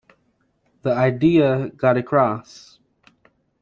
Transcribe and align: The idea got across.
The 0.81 0.93
idea 0.95 1.69
got 1.69 1.95
across. 1.95 2.79